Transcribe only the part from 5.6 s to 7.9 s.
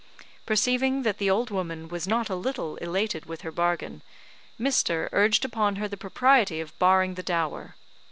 her the propriety of barring the dower.